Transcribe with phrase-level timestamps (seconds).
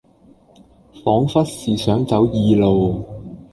[1.05, 3.05] 仿佛是想走異路，